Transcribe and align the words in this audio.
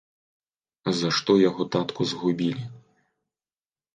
За 0.99 1.09
што 1.17 1.31
яго 1.49 1.67
татку 1.77 2.01
згубілі? 2.11 2.63